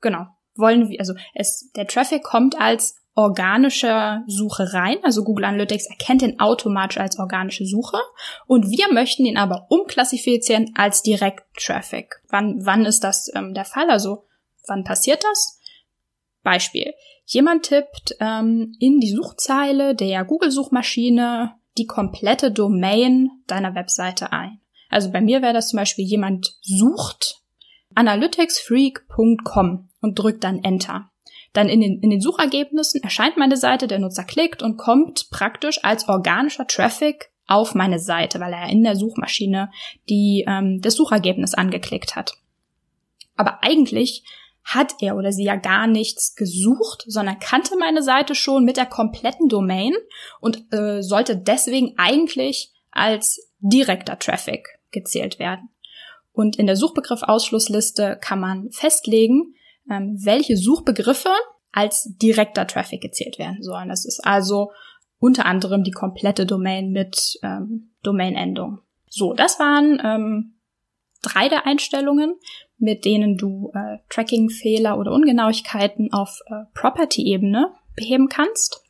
genau, 0.00 0.26
wollen 0.54 0.90
wir, 0.90 1.00
also 1.00 1.14
es, 1.34 1.70
der 1.74 1.86
Traffic 1.86 2.22
kommt 2.22 2.60
als 2.60 2.96
organische 3.18 4.22
Suche 4.28 4.72
rein. 4.72 4.98
Also 5.02 5.24
Google 5.24 5.46
Analytics 5.46 5.86
erkennt 5.90 6.22
ihn 6.22 6.38
automatisch 6.38 6.98
als 6.98 7.18
organische 7.18 7.66
Suche 7.66 7.98
und 8.46 8.70
wir 8.70 8.92
möchten 8.92 9.24
ihn 9.24 9.36
aber 9.36 9.66
umklassifizieren 9.70 10.70
als 10.76 11.02
Direct-Traffic. 11.02 12.22
Wann, 12.28 12.64
wann 12.64 12.84
ist 12.86 13.02
das 13.02 13.28
ähm, 13.34 13.54
der 13.54 13.64
Fall? 13.64 13.90
Also 13.90 14.24
wann 14.68 14.84
passiert 14.84 15.24
das? 15.24 15.58
Beispiel. 16.44 16.94
Jemand 17.26 17.64
tippt 17.64 18.14
ähm, 18.20 18.76
in 18.78 19.00
die 19.00 19.10
Suchzeile 19.10 19.96
der 19.96 20.24
Google-Suchmaschine 20.24 21.56
die 21.76 21.86
komplette 21.86 22.52
Domain 22.52 23.30
deiner 23.48 23.74
Webseite 23.74 24.30
ein. 24.32 24.60
Also 24.90 25.10
bei 25.10 25.20
mir 25.20 25.42
wäre 25.42 25.52
das 25.52 25.70
zum 25.70 25.78
Beispiel 25.78 26.04
jemand 26.04 26.56
sucht 26.62 27.42
analyticsfreak.com 27.96 29.88
und 30.00 30.18
drückt 30.18 30.44
dann 30.44 30.62
Enter. 30.62 31.10
Dann 31.52 31.68
in 31.68 31.80
den, 31.80 32.00
in 32.00 32.10
den 32.10 32.20
Suchergebnissen 32.20 33.02
erscheint 33.02 33.36
meine 33.36 33.56
Seite, 33.56 33.86
der 33.86 33.98
Nutzer 33.98 34.24
klickt 34.24 34.62
und 34.62 34.76
kommt 34.76 35.30
praktisch 35.30 35.82
als 35.82 36.08
organischer 36.08 36.66
Traffic 36.66 37.30
auf 37.46 37.74
meine 37.74 37.98
Seite, 37.98 38.40
weil 38.40 38.52
er 38.52 38.68
in 38.68 38.84
der 38.84 38.94
Suchmaschine 38.94 39.70
die, 40.08 40.44
ähm, 40.46 40.80
das 40.82 40.94
Suchergebnis 40.94 41.54
angeklickt 41.54 42.14
hat. 42.14 42.34
Aber 43.36 43.62
eigentlich 43.62 44.22
hat 44.64 44.96
er 45.00 45.16
oder 45.16 45.32
sie 45.32 45.44
ja 45.44 45.56
gar 45.56 45.86
nichts 45.86 46.36
gesucht, 46.36 47.04
sondern 47.06 47.38
kannte 47.38 47.76
meine 47.78 48.02
Seite 48.02 48.34
schon 48.34 48.64
mit 48.64 48.76
der 48.76 48.84
kompletten 48.84 49.48
Domain 49.48 49.94
und 50.40 50.70
äh, 50.74 51.02
sollte 51.02 51.38
deswegen 51.38 51.94
eigentlich 51.96 52.72
als 52.90 53.50
direkter 53.60 54.18
Traffic 54.18 54.68
gezählt 54.90 55.38
werden. 55.38 55.70
Und 56.32 56.56
in 56.56 56.66
der 56.66 56.76
Suchbegriffausschlussliste 56.76 58.18
kann 58.20 58.40
man 58.40 58.70
festlegen, 58.70 59.54
ähm, 59.90 60.18
welche 60.22 60.56
Suchbegriffe 60.56 61.30
als 61.72 62.14
direkter 62.20 62.66
Traffic 62.66 63.00
gezählt 63.00 63.38
werden 63.38 63.62
sollen. 63.62 63.88
Das 63.88 64.04
ist 64.04 64.20
also 64.24 64.72
unter 65.18 65.46
anderem 65.46 65.84
die 65.84 65.90
komplette 65.90 66.46
Domain 66.46 66.90
mit 66.90 67.38
ähm, 67.42 67.90
Domainendung. 68.02 68.80
So, 69.08 69.32
das 69.32 69.58
waren 69.58 70.00
ähm, 70.04 70.54
drei 71.22 71.48
der 71.48 71.66
Einstellungen, 71.66 72.34
mit 72.78 73.04
denen 73.04 73.36
du 73.36 73.72
äh, 73.74 73.98
Tracking-Fehler 74.08 74.98
oder 74.98 75.12
Ungenauigkeiten 75.12 76.12
auf 76.12 76.40
äh, 76.46 76.64
Property-Ebene 76.74 77.72
beheben 77.96 78.28
kannst. 78.28 78.82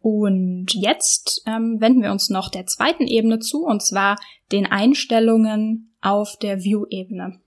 Und 0.00 0.74
jetzt 0.74 1.42
ähm, 1.46 1.80
wenden 1.80 2.02
wir 2.02 2.10
uns 2.10 2.28
noch 2.28 2.50
der 2.50 2.66
zweiten 2.66 3.06
Ebene 3.06 3.38
zu, 3.38 3.64
und 3.64 3.82
zwar 3.82 4.16
den 4.52 4.66
Einstellungen 4.66 5.96
auf 6.02 6.36
der 6.36 6.62
View-Ebene. 6.62 7.40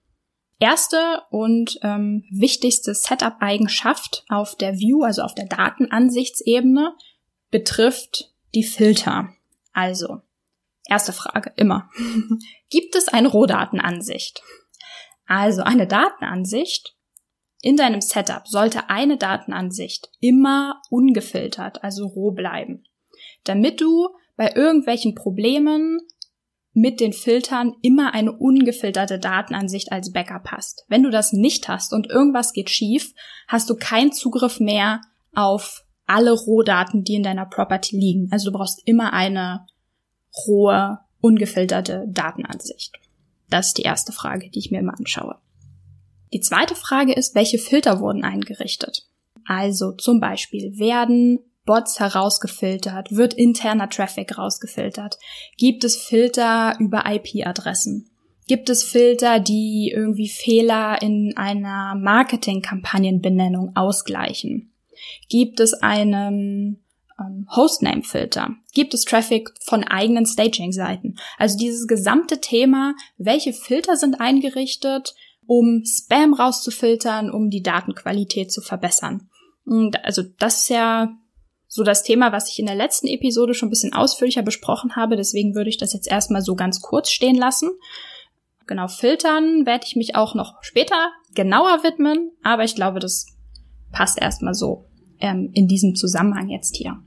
Erste 0.60 1.22
und 1.30 1.80
ähm, 1.84 2.24
wichtigste 2.32 2.96
Setup-Eigenschaft 2.96 4.26
auf 4.28 4.56
der 4.56 4.80
View, 4.80 5.04
also 5.04 5.22
auf 5.22 5.36
der 5.36 5.46
Datenansichtsebene, 5.46 6.96
betrifft 7.52 8.34
die 8.56 8.64
Filter. 8.64 9.30
Also, 9.74 10.22
erste 10.88 11.14
Frage, 11.14 11.54
immer. 11.58 11.90
Gibt 12.70 12.96
es 12.96 13.08
eine 13.08 13.28
Rohdatenansicht? 13.28 14.42
Also, 15.28 15.62
eine 15.62 15.86
Datenansicht 15.86 16.96
in 17.62 17.76
deinem 17.76 18.02
Setup 18.02 18.48
sollte 18.48 18.90
eine 18.90 19.18
Datenansicht 19.18 20.10
immer 20.20 20.82
ungefiltert, 20.90 21.84
also 21.84 22.08
roh 22.08 22.32
bleiben, 22.32 22.84
damit 23.44 23.82
du 23.82 24.10
bei 24.36 24.54
irgendwelchen 24.56 25.16
Problemen 25.16 26.00
mit 26.78 27.00
den 27.00 27.12
Filtern 27.12 27.74
immer 27.82 28.14
eine 28.14 28.32
ungefilterte 28.32 29.18
Datenansicht 29.18 29.92
als 29.92 30.12
Backup 30.12 30.52
hast. 30.52 30.86
Wenn 30.88 31.02
du 31.02 31.10
das 31.10 31.34
nicht 31.34 31.68
hast 31.68 31.92
und 31.92 32.08
irgendwas 32.08 32.54
geht 32.54 32.70
schief, 32.70 33.16
hast 33.48 33.72
du 33.72 33.76
keinen 33.76 34.12
Zugriff 34.12 34.60
mehr 34.60 35.02
auf 35.34 35.86
alle 36.06 36.32
Rohdaten, 36.34 37.04
die 37.04 37.16
in 37.16 37.24
deiner 37.24 37.48
Property 37.48 37.98
liegen. 37.98 38.28
Also 38.32 38.52
du 38.52 38.58
brauchst 38.60 38.84
immer 38.86 39.12
eine 39.12 39.66
rohe, 40.46 41.00
ungefilterte 41.20 42.06
Datenansicht. 42.10 42.94
Das 43.50 43.70
ist 43.70 43.80
die 43.80 43.84
erste 43.84 44.12
Frage, 44.12 44.52
die 44.52 44.60
ich 44.60 44.70
mir 44.70 44.80
immer 44.80 45.00
anschaue. 45.00 45.40
Die 46.32 46.42
zweite 46.42 46.76
Frage 46.76 47.14
ist, 47.14 47.34
welche 47.34 47.58
Filter 47.58 48.02
wurden 48.02 48.24
eingerichtet? 48.24 49.08
Also 49.46 49.94
zum 49.94 50.20
Beispiel 50.20 50.78
werden 50.78 51.40
Bots 51.68 52.00
herausgefiltert? 52.00 53.12
Wird 53.12 53.36
interner 53.36 53.90
Traffic 53.90 54.40
rausgefiltert? 54.40 55.20
Gibt 55.58 55.84
es 55.84 55.96
Filter 55.96 56.76
über 56.80 57.04
IP-Adressen? 57.06 58.10
Gibt 58.48 58.70
es 58.70 58.82
Filter, 58.82 59.40
die 59.40 59.92
irgendwie 59.94 60.30
Fehler 60.30 61.00
in 61.02 61.34
einer 61.36 61.96
Marketing-Kampagnenbenennung 61.96 63.76
ausgleichen? 63.76 64.72
Gibt 65.30 65.60
es 65.60 65.74
einen 65.74 66.82
ähm, 67.20 67.48
Hostname-Filter? 67.54 68.56
Gibt 68.74 68.94
es 68.94 69.04
Traffic 69.04 69.54
von 69.62 69.84
eigenen 69.84 70.26
Staging-Seiten? 70.26 71.18
Also 71.38 71.58
dieses 71.58 71.88
gesamte 71.88 72.40
Thema, 72.40 72.96
welche 73.18 73.52
Filter 73.52 73.98
sind 73.98 74.22
eingerichtet, 74.22 75.14
um 75.46 75.84
Spam 75.86 76.34
rauszufiltern, 76.34 77.30
um 77.30 77.50
die 77.50 77.62
Datenqualität 77.62 78.52
zu 78.52 78.62
verbessern? 78.62 79.30
Also 80.04 80.24
das 80.40 80.62
ist 80.62 80.70
ja 80.70 81.18
so 81.78 81.84
das 81.84 82.02
Thema, 82.02 82.32
was 82.32 82.50
ich 82.50 82.58
in 82.58 82.66
der 82.66 82.76
letzten 82.76 83.08
Episode 83.08 83.54
schon 83.54 83.68
ein 83.68 83.70
bisschen 83.70 83.94
ausführlicher 83.94 84.42
besprochen 84.42 84.96
habe. 84.96 85.16
Deswegen 85.16 85.54
würde 85.54 85.70
ich 85.70 85.78
das 85.78 85.94
jetzt 85.94 86.08
erstmal 86.08 86.42
so 86.42 86.56
ganz 86.56 86.82
kurz 86.82 87.12
stehen 87.12 87.36
lassen. 87.36 87.70
Genau, 88.66 88.88
filtern 88.88 89.68
werde 89.68 89.86
ich 89.86 89.96
mich 89.96 90.16
auch 90.16 90.34
noch 90.34 90.56
später 90.62 91.12
genauer 91.36 91.84
widmen, 91.84 92.32
aber 92.42 92.64
ich 92.64 92.74
glaube, 92.74 93.00
das 93.00 93.28
passt 93.92 94.20
erstmal 94.20 94.56
so 94.56 94.88
ähm, 95.20 95.52
in 95.54 95.68
diesem 95.68 95.94
Zusammenhang 95.94 96.50
jetzt 96.50 96.76
hier. 96.76 96.98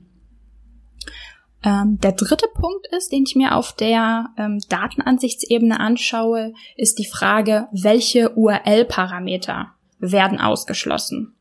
Ähm, 1.63 1.99
der 2.01 2.13
dritte 2.13 2.47
Punkt 2.53 2.87
ist, 2.95 3.11
den 3.11 3.25
ich 3.27 3.35
mir 3.35 3.55
auf 3.55 3.73
der 3.73 4.29
ähm, 4.37 4.59
Datenansichtsebene 4.69 5.81
anschaue, 5.81 6.53
ist 6.77 6.97
die 6.97 7.05
Frage, 7.05 7.67
welche 7.73 8.37
URL-Parameter 8.37 9.73
werden 9.99 10.39
ausgeschlossen. 10.39 11.35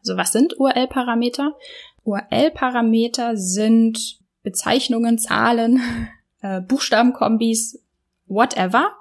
Also 0.00 0.16
was 0.16 0.32
sind 0.32 0.58
URL-Parameter? 0.58 1.54
URL-Parameter 2.04 3.36
sind 3.36 4.18
Bezeichnungen, 4.42 5.18
Zahlen, 5.18 5.80
äh, 6.42 6.60
Buchstabenkombis, 6.60 7.82
whatever, 8.26 8.92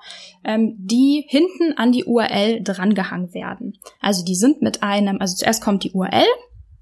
ähm, 0.43 0.75
die 0.77 1.25
hinten 1.27 1.77
an 1.77 1.91
die 1.91 2.05
URL 2.05 2.61
drangehangen 2.63 3.33
werden. 3.33 3.77
Also 3.99 4.23
die 4.23 4.35
sind 4.35 4.61
mit 4.61 4.83
einem, 4.83 5.19
also 5.19 5.35
zuerst 5.35 5.63
kommt 5.63 5.83
die 5.83 5.91
URL, 5.91 6.27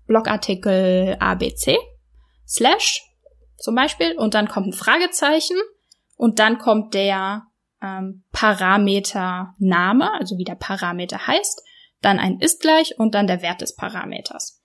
Blogartikel 0.08 1.16
ABC, 1.20 1.78
Slash 2.48 3.04
zum 3.58 3.76
Beispiel, 3.76 4.18
und 4.18 4.34
dann 4.34 4.48
kommt 4.48 4.68
ein 4.68 4.74
Fragezeichen 4.74 5.58
und 6.16 6.40
dann 6.40 6.58
kommt 6.58 6.94
der 6.94 7.44
ähm, 7.82 8.24
Parameter 8.32 9.56
also 10.20 10.38
wie 10.38 10.44
der 10.44 10.56
Parameter 10.56 11.28
heißt, 11.28 11.62
dann 12.02 12.20
ein 12.20 12.40
ist 12.40 12.62
gleich 12.62 12.98
und 12.98 13.16
dann 13.16 13.28
der 13.28 13.42
Wert 13.42 13.62
des 13.62 13.76
Parameters. 13.76 14.59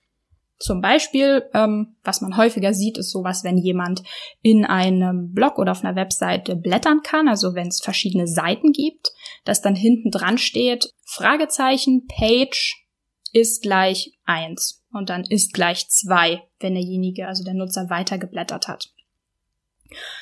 Zum 0.57 0.79
Beispiel, 0.79 1.49
ähm, 1.53 1.97
was 2.03 2.21
man 2.21 2.37
häufiger 2.37 2.73
sieht, 2.73 2.97
ist 2.97 3.11
sowas, 3.11 3.43
wenn 3.43 3.57
jemand 3.57 4.03
in 4.41 4.63
einem 4.63 5.33
Blog 5.33 5.59
oder 5.59 5.73
auf 5.73 5.83
einer 5.83 5.97
Webseite 5.97 6.55
blättern 6.55 7.01
kann, 7.03 7.27
also 7.27 7.55
wenn 7.55 7.67
es 7.67 7.81
verschiedene 7.81 8.27
Seiten 8.27 8.71
gibt, 8.71 9.11
dass 9.43 9.61
dann 9.61 9.75
hinten 9.75 10.11
dran 10.11 10.37
steht, 10.37 10.93
Fragezeichen, 11.05 12.07
Page 12.07 12.85
ist 13.33 13.63
gleich 13.63 14.13
eins 14.23 14.81
und 14.93 15.09
dann 15.09 15.25
ist 15.25 15.53
gleich 15.53 15.89
zwei, 15.89 16.41
wenn 16.61 16.73
derjenige, 16.73 17.27
also 17.27 17.43
der 17.43 17.53
Nutzer 17.53 17.89
weiter 17.89 18.17
geblättert 18.17 18.69
hat. 18.69 18.93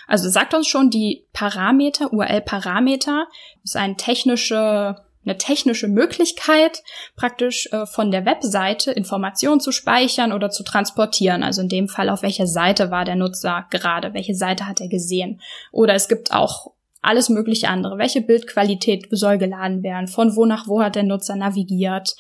Also 0.08 0.30
sagt 0.30 0.56
uns 0.56 0.68
schon, 0.68 0.90
die 0.90 1.28
Parameter, 1.32 2.12
URL-Parameter, 2.12 3.28
ist 3.64 3.78
eine 3.78 3.96
technische 3.96 4.96
eine 5.26 5.38
technische 5.38 5.88
Möglichkeit, 5.88 6.84
praktisch 7.16 7.70
äh, 7.72 7.86
von 7.86 8.12
der 8.12 8.26
Webseite 8.26 8.92
Informationen 8.92 9.60
zu 9.60 9.72
speichern 9.72 10.32
oder 10.32 10.50
zu 10.50 10.64
transportieren. 10.64 11.44
Also 11.44 11.62
in 11.62 11.70
dem 11.70 11.88
Fall, 11.88 12.10
auf 12.10 12.22
welcher 12.22 12.48
Seite 12.48 12.92
war 12.92 13.06
der 13.06 13.16
Nutzer 13.16 13.66
gerade, 13.70 14.14
welche 14.14 14.36
Seite 14.36 14.68
hat 14.68 14.82
er 14.82 14.90
gesehen. 14.90 15.42
Oder 15.72 15.94
es 15.94 16.08
gibt 16.08 16.34
auch 16.34 16.74
alles 17.02 17.30
mögliche 17.30 17.68
andere. 17.68 17.98
Welche 17.98 18.22
Bildqualität 18.22 19.08
soll 19.12 19.38
geladen 19.38 19.84
werden? 19.84 20.08
Von 20.08 20.36
wo 20.36 20.46
nach 20.46 20.68
wo 20.68 20.82
hat 20.82 20.96
der 20.96 21.04
Nutzer 21.04 21.36
navigiert? 21.36 22.16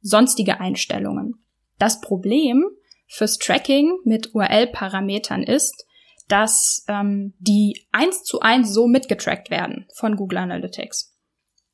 Sonstige 0.00 0.60
Einstellungen. 0.60 1.44
Das 1.78 2.00
Problem 2.00 2.64
fürs 3.06 3.38
Tracking 3.38 3.92
mit 4.04 4.34
URL-Parametern 4.34 5.42
ist, 5.42 5.86
dass 6.28 6.84
ähm, 6.88 7.34
die 7.38 7.86
eins 7.92 8.24
zu 8.24 8.40
eins 8.40 8.72
so 8.72 8.86
mitgetrackt 8.86 9.50
werden 9.50 9.86
von 9.94 10.16
Google 10.16 10.38
Analytics 10.38 11.11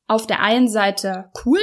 auf 0.08 0.26
der 0.26 0.40
einen 0.42 0.68
Seite 0.68 1.30
cool, 1.44 1.60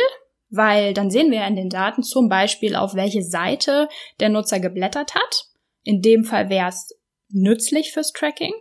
weil 0.50 0.94
dann 0.94 1.12
sehen 1.12 1.32
wir 1.32 1.46
in 1.46 1.56
den 1.56 1.70
Daten 1.70 2.04
zum 2.04 2.30
Beispiel, 2.30 2.76
auf 2.76 2.96
welche 2.96 3.24
Seite 3.24 3.90
der 4.20 4.30
Nutzer 4.30 4.60
geblättert 4.60 5.16
hat. 5.16 5.46
In 5.84 6.02
dem 6.02 6.24
Fall 6.24 6.50
wäre 6.50 6.70
es 6.70 6.98
nützlich 7.30 7.92
fürs 7.92 8.14
Tracking. 8.14 8.54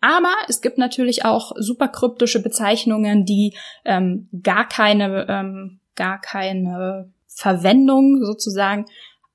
Aber 0.00 0.32
es 0.48 0.60
gibt 0.60 0.78
natürlich 0.78 1.24
auch 1.24 1.52
super 1.56 1.88
kryptische 1.88 2.40
Bezeichnungen, 2.40 3.24
die 3.24 3.56
ähm, 3.84 4.28
gar 4.42 4.66
keine, 4.68 5.26
ähm, 5.28 5.80
gar 5.96 6.20
keine 6.20 7.12
Verwendung 7.26 8.24
sozusagen 8.24 8.86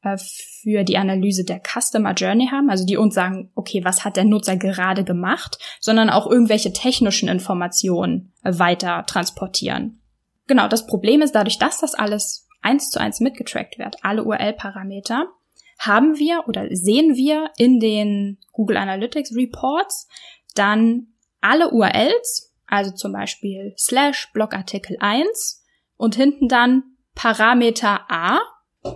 äh, 0.04 0.18
für 0.18 0.84
die 0.84 0.98
Analyse 0.98 1.44
der 1.44 1.62
Customer 1.62 2.14
Journey 2.14 2.50
haben, 2.52 2.70
also 2.70 2.86
die 2.86 2.98
uns 2.98 3.16
sagen, 3.16 3.52
okay, 3.56 3.84
was 3.84 4.06
hat 4.06 4.18
der 4.18 4.26
Nutzer 4.26 4.58
gerade 4.58 5.04
gemacht, 5.04 5.58
sondern 5.80 6.10
auch 6.10 6.30
irgendwelche 6.30 6.74
technischen 6.74 7.30
Informationen 7.30 8.34
äh, 8.44 8.58
weiter 8.58 9.06
transportieren. 9.08 10.02
Genau, 10.48 10.68
das 10.68 10.86
Problem 10.88 11.22
ist 11.22 11.34
dadurch, 11.34 11.58
dass 11.58 11.80
das 11.80 11.96
alles 11.96 12.48
eins 12.62 12.90
zu 12.90 13.00
eins 13.00 13.20
mitgetrackt 13.20 13.80
wird, 13.80 13.98
alle 14.04 14.24
URL-Parameter, 14.24 15.28
haben 15.80 16.18
wir 16.18 16.48
oder 16.48 16.68
sehen 16.72 17.16
wir 17.16 17.50
in 17.58 17.80
den 17.80 18.38
Google 18.52 18.78
Analytics 18.78 19.36
Reports 19.36 20.08
dann 20.56 21.08
alle 21.42 21.72
URLs, 21.72 22.54
also 22.68 22.92
zum 22.92 23.12
Beispiel 23.12 23.74
slash 23.78 24.32
Blogartikel 24.34 24.98
1 25.00 25.64
und 25.98 26.16
hinten 26.16 26.48
dann 26.48 26.84
Parameter 27.16 28.10
A, 28.10 28.40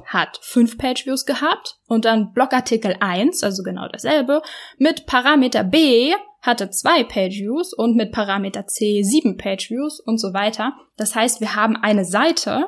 hat 0.06 0.40
fünf 0.42 0.78
Pageviews 0.78 1.26
gehabt 1.26 1.80
und 1.88 2.06
dann 2.06 2.34
Blogartikel 2.34 2.96
1, 3.00 3.44
also 3.44 3.64
genau 3.64 3.88
dasselbe, 3.88 4.42
mit 4.78 5.06
Parameter 5.06 5.64
B 5.64 6.14
hatte 6.42 6.70
zwei 6.70 7.04
Pageviews 7.04 7.74
und 7.74 7.96
mit 7.96 8.12
Parameter 8.12 8.68
C 8.68 9.04
sieben 9.04 9.38
Pageviews 9.38 10.00
und 10.00 10.20
so 10.20 10.34
weiter. 10.34 10.74
Das 10.96 11.16
heißt, 11.16 11.42
wir 11.42 11.56
haben 11.56 11.76
eine 11.76 12.06
Seite, 12.06 12.68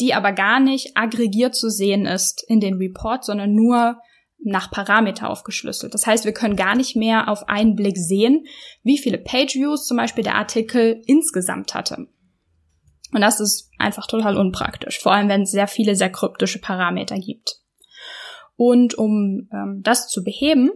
die 0.00 0.14
aber 0.14 0.32
gar 0.32 0.58
nicht 0.58 0.96
aggregiert 0.96 1.54
zu 1.54 1.70
sehen 1.70 2.06
ist 2.06 2.44
in 2.48 2.60
den 2.60 2.74
Report, 2.74 3.24
sondern 3.24 3.54
nur 3.54 3.98
nach 4.44 4.70
Parameter 4.70 5.30
aufgeschlüsselt. 5.30 5.94
Das 5.94 6.06
heißt, 6.06 6.24
wir 6.24 6.32
können 6.32 6.56
gar 6.56 6.74
nicht 6.74 6.96
mehr 6.96 7.28
auf 7.28 7.48
einen 7.48 7.76
Blick 7.76 7.96
sehen, 7.96 8.46
wie 8.82 8.98
viele 8.98 9.18
Pageviews 9.18 9.86
zum 9.86 9.96
Beispiel 9.96 10.24
der 10.24 10.34
Artikel 10.34 11.02
insgesamt 11.06 11.74
hatte. 11.74 12.08
Und 13.12 13.20
das 13.20 13.40
ist 13.40 13.70
einfach 13.78 14.06
total 14.06 14.36
unpraktisch, 14.36 14.98
vor 15.00 15.12
allem 15.12 15.28
wenn 15.28 15.42
es 15.42 15.50
sehr 15.50 15.68
viele 15.68 15.94
sehr 15.94 16.10
kryptische 16.10 16.60
Parameter 16.60 17.18
gibt. 17.18 17.60
Und 18.56 18.94
um 18.94 19.48
ähm, 19.52 19.80
das 19.82 20.08
zu 20.08 20.24
beheben, 20.24 20.70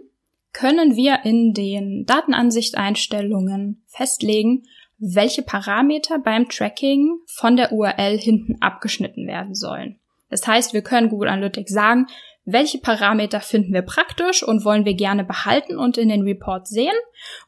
können 0.52 0.96
wir 0.96 1.24
in 1.24 1.52
den 1.52 2.04
Datenansichteinstellungen 2.06 3.84
festlegen, 3.86 4.64
welche 4.98 5.42
Parameter 5.42 6.18
beim 6.18 6.48
Tracking 6.48 7.18
von 7.26 7.56
der 7.56 7.72
URL 7.72 8.18
hinten 8.18 8.56
abgeschnitten 8.60 9.26
werden 9.26 9.54
sollen. 9.54 10.00
Das 10.30 10.46
heißt, 10.46 10.72
wir 10.72 10.82
können 10.82 11.10
Google 11.10 11.28
Analytics 11.28 11.72
sagen, 11.72 12.06
welche 12.46 12.78
Parameter 12.78 13.40
finden 13.40 13.74
wir 13.74 13.82
praktisch 13.82 14.44
und 14.44 14.64
wollen 14.64 14.84
wir 14.84 14.94
gerne 14.94 15.24
behalten 15.24 15.76
und 15.76 15.98
in 15.98 16.08
den 16.08 16.22
Report 16.22 16.66
sehen 16.68 16.94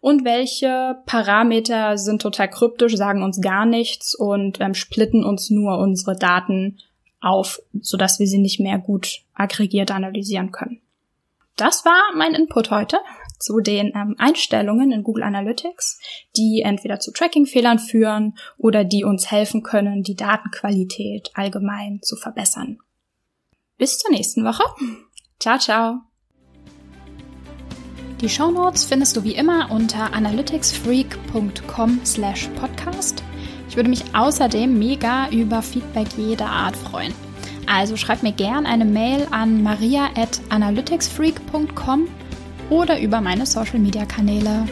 und 0.01 0.25
welche 0.25 0.97
Parameter 1.07 1.97
sind 1.97 2.21
total 2.21 2.51
kryptisch, 2.51 2.97
sagen 2.97 3.23
uns 3.23 3.41
gar 3.41 3.65
nichts 3.65 4.15
und 4.15 4.61
ähm, 4.61 4.75
splitten 4.75 5.25
uns 5.25 5.51
nur 5.51 5.79
unsere 5.79 6.17
Daten 6.17 6.79
auf, 7.21 7.63
sodass 7.81 8.19
wir 8.19 8.27
sie 8.27 8.39
nicht 8.39 8.59
mehr 8.59 8.79
gut 8.79 9.21
aggregiert 9.35 9.93
analysieren 9.93 10.51
können. 10.51 10.81
Das 11.57 11.85
war 11.85 12.17
mein 12.17 12.35
Input 12.35 12.71
heute 12.73 12.99
zu 13.39 13.61
den 13.61 13.93
ähm, 13.95 14.17
Einstellungen 14.19 14.91
in 14.91 15.05
Google 15.05 15.23
Analytics, 15.23 16.01
die 16.37 16.63
entweder 16.65 16.99
zu 16.99 17.13
Tracking-Fehlern 17.13 17.79
führen 17.79 18.37
oder 18.57 18.83
die 18.83 19.05
uns 19.05 19.31
helfen 19.31 19.63
können, 19.63 20.03
die 20.03 20.17
Datenqualität 20.17 21.31
allgemein 21.35 22.01
zu 22.03 22.17
verbessern. 22.17 22.81
Bis 23.79 23.99
zur 23.99 24.11
nächsten 24.11 24.45
Woche. 24.45 24.65
Ciao, 25.39 25.59
ciao. 25.59 26.01
Die 28.21 28.29
Show 28.29 28.51
Notes 28.51 28.85
findest 28.85 29.17
du 29.17 29.23
wie 29.23 29.37
immer 29.37 29.71
unter 29.71 30.13
analyticsfreak.com 30.13 32.01
slash 32.05 32.49
podcast. 32.61 33.23
Ich 33.69 33.77
würde 33.77 33.89
mich 33.89 34.03
außerdem 34.13 34.77
mega 34.77 35.29
über 35.31 35.63
Feedback 35.63 36.09
jeder 36.17 36.51
Art 36.51 36.75
freuen. 36.75 37.15
Also 37.69 37.97
schreib 37.97 38.25
mir 38.25 38.33
gern 38.33 38.67
eine 38.67 38.85
Mail 38.85 39.29
an 39.31 39.63
maria 39.63 40.09
at 40.17 40.41
analyticsfreak.com 40.49 42.09
oder 42.71 43.01
über 43.01 43.21
meine 43.21 43.47
Social 43.47 43.79
Media 43.79 44.05
Kanäle. 44.05 44.67